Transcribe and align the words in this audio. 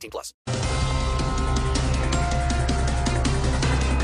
18 0.00 0.10
plus. 0.10 0.34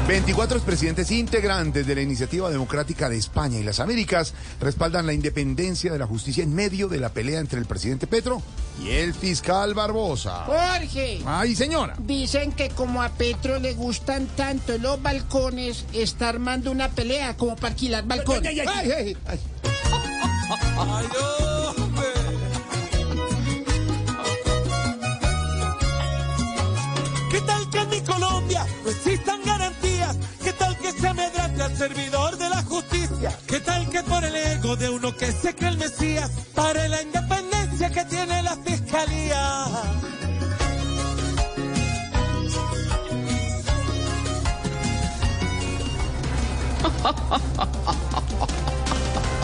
24 0.06 0.60
presidentes 0.60 1.10
integrantes 1.10 1.84
de 1.84 1.94
la 1.96 2.00
Iniciativa 2.00 2.48
Democrática 2.48 3.08
de 3.08 3.16
España 3.16 3.58
y 3.58 3.64
las 3.64 3.80
Américas 3.80 4.34
respaldan 4.60 5.04
la 5.04 5.12
independencia 5.12 5.92
de 5.92 5.98
la 5.98 6.06
justicia 6.06 6.44
en 6.44 6.54
medio 6.54 6.86
de 6.86 7.00
la 7.00 7.08
pelea 7.08 7.40
entre 7.40 7.58
el 7.58 7.66
presidente 7.66 8.06
Petro 8.06 8.40
y 8.80 8.90
el 8.90 9.14
fiscal 9.14 9.74
Barbosa. 9.74 10.44
Jorge, 10.44 11.22
Ay, 11.26 11.56
señora. 11.56 11.96
dicen 11.98 12.52
que 12.52 12.68
como 12.68 13.02
a 13.02 13.08
Petro 13.08 13.58
le 13.58 13.74
gustan 13.74 14.28
tanto 14.28 14.78
los 14.78 15.02
balcones, 15.02 15.84
está 15.92 16.28
armando 16.28 16.70
una 16.70 16.88
pelea 16.88 17.36
como 17.36 17.56
para 17.56 17.68
alquilar 17.70 18.04
balcones. 18.06 18.46
Ay, 18.48 18.60
ay, 18.60 18.92
ay, 18.92 19.16
ay. 19.26 19.40
¿Qué 21.10 21.45
servidor 31.76 32.38
de 32.38 32.48
la 32.48 32.62
justicia? 32.62 33.38
¿Qué 33.46 33.60
tal 33.60 33.88
que 33.90 34.02
por 34.02 34.24
el 34.24 34.34
ego 34.34 34.76
de 34.76 34.88
uno 34.88 35.14
que 35.14 35.30
se 35.30 35.54
cree 35.54 35.70
el 35.70 35.78
Mesías 35.78 36.30
para 36.54 36.88
la 36.88 37.02
independencia 37.02 37.90
que 37.90 38.04
tiene 38.06 38.42
la 38.42 38.56
fiscalía? 38.56 39.66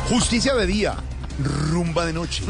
Justicia 0.09 0.55
de 0.55 0.67
día, 0.67 0.97
rumba 1.71 2.05
de 2.07 2.13
noche. 2.13 2.43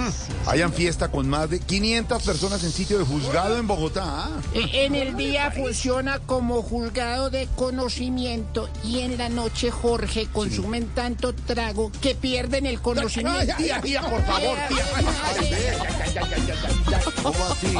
Hayan 0.46 0.72
fiesta 0.72 1.08
con 1.10 1.28
más 1.28 1.48
de 1.50 1.60
500 1.60 2.22
personas 2.22 2.64
en 2.64 2.70
sitio 2.72 2.98
de 2.98 3.04
juzgado 3.04 3.58
en 3.58 3.66
Bogotá. 3.66 4.02
¿ah? 4.04 4.30
E- 4.54 4.84
En 4.86 4.94
el 4.94 5.16
día 5.16 5.50
funciona 5.50 6.18
como 6.20 6.62
juzgado 6.62 7.30
de 7.30 7.48
conocimiento 7.56 8.68
y 8.84 9.00
en 9.00 9.18
la 9.18 9.28
noche, 9.28 9.70
Jorge, 9.70 10.26
consumen 10.32 10.86
tanto 10.94 11.34
trago 11.34 11.90
que 12.00 12.14
pierden 12.14 12.66
el 12.66 12.80
conocimiento. 12.80 13.54
Ay, 13.58 13.70
tía, 13.82 14.00
por 14.02 14.22
favor, 14.24 14.56
tía. 14.68 14.84
Ay, 14.96 15.06
ay, 15.38 15.54
ay, 15.54 15.76
ay, 16.00 16.16
ay, 16.16 16.32
ay, 16.34 16.52
ay. 16.94 17.12
¿Cómo 17.22 17.44
así? 17.46 17.76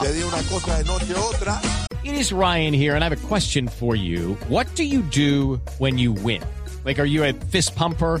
Te 0.00 0.12
di 0.12 0.22
una 0.22 0.42
cosa 0.44 0.78
de 0.78 0.84
noche 0.84 1.14
otra. 1.14 1.60
It 2.02 2.12
is 2.14 2.32
Ryan 2.32 2.74
here, 2.74 2.94
and 2.94 3.02
I 3.02 3.08
have 3.08 3.12
a 3.16 3.28
question 3.28 3.66
for 3.68 3.96
you. 3.96 4.36
What 4.48 4.66
do 4.76 4.82
you 4.84 5.00
do 5.02 5.58
when 5.78 5.96
you 5.98 6.12
win? 6.12 6.42
Like, 6.84 6.98
are 7.00 7.06
you 7.08 7.24
a 7.24 7.32
fist 7.50 7.74
pumper? 7.74 8.20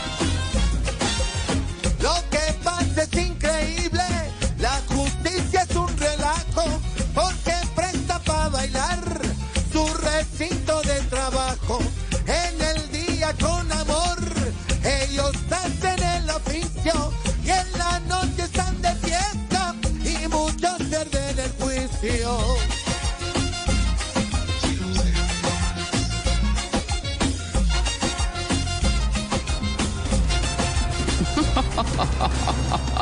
Oficio 16.81 17.13
y 17.43 17.49
en 17.49 17.77
la 17.77 17.99
noche 18.01 18.43
están 18.43 18.81
de 18.81 18.95
fiesta 18.95 19.75
y 20.03 20.27
muchos 20.27 20.77
pierden 20.89 21.39
el 21.39 21.51
juicio. 21.59 22.37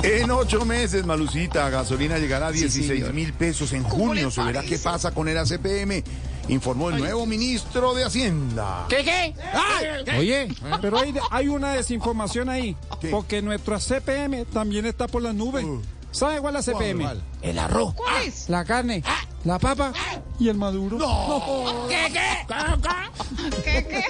En 0.03 0.31
ocho 0.31 0.65
meses, 0.65 1.05
Malucita, 1.05 1.69
gasolina 1.69 2.17
llegará 2.17 2.47
a 2.47 2.51
16 2.51 3.13
mil 3.13 3.33
pesos. 3.33 3.73
En 3.73 3.83
junio 3.83 4.31
se 4.31 4.41
verá 4.43 4.63
qué 4.63 4.79
pasa 4.79 5.11
con 5.11 5.27
el 5.27 5.37
ACPM, 5.37 6.03
informó 6.49 6.89
el 6.89 6.97
nuevo 6.97 7.25
ministro 7.25 7.93
de 7.93 8.03
Hacienda. 8.03 8.85
¿Qué, 8.89 9.03
qué? 9.03 9.35
Oye, 10.17 10.47
pero 10.81 10.99
hay, 10.99 11.13
hay 11.31 11.47
una 11.47 11.73
desinformación 11.73 12.49
ahí, 12.49 12.75
¿Qué? 12.99 13.09
porque 13.09 13.41
nuestra 13.41 13.79
CPM 13.79 14.45
también 14.45 14.85
está 14.85 15.07
por 15.07 15.21
las 15.21 15.35
nubes. 15.35 15.63
Uh. 15.63 15.81
¿Sabe 16.11 16.41
cuál 16.41 16.55
es 16.55 16.67
la 16.67 16.73
CPM? 16.73 17.03
¿Cuál? 17.03 17.23
El 17.41 17.59
arroz. 17.59 17.93
La 18.47 18.65
carne, 18.65 19.03
la 19.43 19.59
papa 19.59 19.93
y 20.39 20.49
el 20.49 20.57
maduro. 20.57 20.97
¿Qué, 21.87 22.07
qué? 22.11 22.47
¿Qué, 23.63 23.87
qué? 23.87 24.03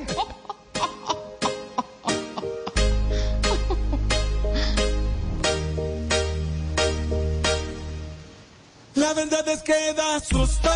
La 8.96 9.14
verdad 9.14 9.48
es 9.48 9.62
que 9.62 9.94
da 9.94 10.20
susto 10.20 10.70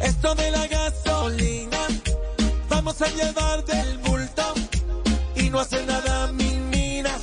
esto 0.00 0.34
de 0.34 0.50
la 0.50 0.66
gasolina. 0.66 1.78
Vamos 2.68 3.00
a 3.02 3.08
llevar 3.08 3.64
del 3.64 3.98
bulto 3.98 4.42
y 5.36 5.50
no 5.50 5.60
hace 5.60 5.84
nada 5.86 6.32
mil 6.32 6.60
miras. 6.70 7.20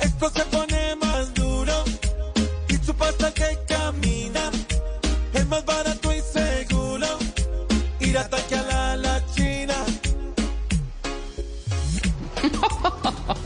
Esto 0.00 0.30
se 0.30 0.44
pone 0.46 0.96
más 0.96 1.32
duro 1.34 1.84
y 2.68 2.76
su 2.84 2.94
pasta 2.94 3.32
que 3.32 3.58
camina. 3.66 4.50
Es 5.32 5.46
más 5.46 5.64
barato 5.64 6.12
y 6.12 6.20
seguro 6.20 7.06
ir 8.00 8.18
a 8.18 8.22
atacar 8.22 8.70
a 8.70 8.96
la 8.96 9.22
China. 9.34 9.74